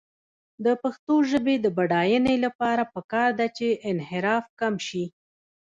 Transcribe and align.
د 0.65 0.67
پښتو 0.83 1.15
ژبې 1.29 1.55
د 1.61 1.67
بډاینې 1.77 2.35
لپاره 2.45 2.83
پکار 2.93 3.29
ده 3.39 3.47
چې 3.57 3.67
انحراف 3.91 4.45
کم 4.59 4.73
شي. 4.87 5.05